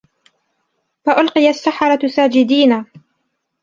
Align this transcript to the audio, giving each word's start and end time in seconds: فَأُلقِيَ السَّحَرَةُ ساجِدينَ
فَأُلقِيَ 1.05 1.49
السَّحَرَةُ 1.49 2.07
ساجِدينَ 2.07 2.85